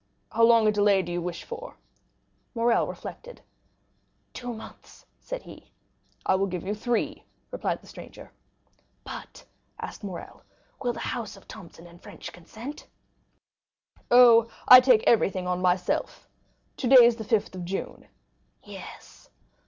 [0.31, 1.75] "How long a delay do you wish for?"
[2.55, 3.39] Morrel reflected.
[4.33, 5.71] "Two months," said he.
[6.25, 8.31] "I will give you three," replied the stranger.
[9.03, 9.45] "But,"
[9.79, 10.41] asked Morrel,
[10.81, 12.87] "will the house of Thomson & French consent?"
[14.09, 16.27] "Oh, I take everything on myself.
[16.77, 18.07] Today is the 5th of June."
[18.63, 19.29] "Yes."